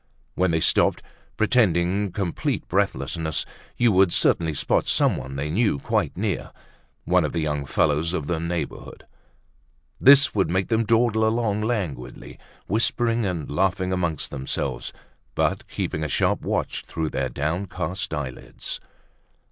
[0.33, 1.03] When they stopped,
[1.37, 3.45] pretending complete breathlessness,
[3.77, 6.51] you would certainly spot someone they knew quite near,
[7.05, 9.05] one of the young fellows of the neighborhood.
[9.99, 14.91] This would make them dawdle along languidly, whispering and laughing among themselves,
[15.35, 18.79] but keeping a sharp watch through their downcast eyelids.